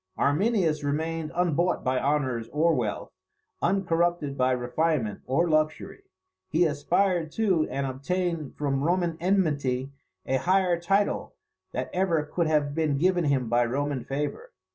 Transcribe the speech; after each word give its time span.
Arminius 0.17 0.83
remained 0.83 1.31
unbought 1.35 1.83
by 1.83 1.99
honours 1.99 2.49
or 2.49 2.73
wealth, 2.73 3.11
uncorrupted 3.61 4.35
by 4.35 4.49
refinement 4.51 5.21
or 5.27 5.47
luxury. 5.47 6.01
He 6.49 6.65
aspired 6.65 7.31
to 7.33 7.69
and 7.69 7.85
obtained 7.85 8.55
from 8.57 8.81
Roman 8.83 9.15
enmity 9.19 9.91
a 10.25 10.37
higher 10.37 10.79
title 10.79 11.35
than 11.71 11.87
ever 11.93 12.23
could 12.23 12.47
have 12.47 12.73
been 12.73 12.97
given 12.97 13.25
him 13.25 13.47
by 13.47 13.63
Roman 13.63 14.03
favour. 14.03 14.49